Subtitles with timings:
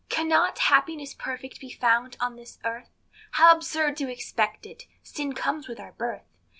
[0.09, 2.89] Cannot happiness perfect be found on this earth?
[3.33, 6.25] How absurd to expect it sin comes with our birth.